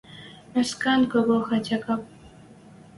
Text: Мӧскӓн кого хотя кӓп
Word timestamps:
Мӧскӓн 0.53 1.01
кого 1.11 1.35
хотя 1.47 1.77
кӓп 1.83 2.01